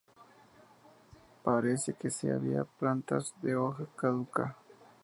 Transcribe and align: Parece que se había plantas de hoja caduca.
Parece 1.43 1.93
que 1.93 2.09
se 2.09 2.31
había 2.33 2.63
plantas 2.63 3.35
de 3.43 3.55
hoja 3.55 3.85
caduca. 3.95 4.57